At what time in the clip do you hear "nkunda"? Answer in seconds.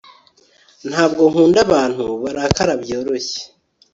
1.31-1.59